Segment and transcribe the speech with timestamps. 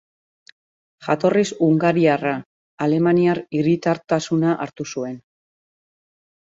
[1.07, 2.33] Jatorriz hungariarra,
[2.87, 5.19] alemaniar hiritartasuna hartu zuen.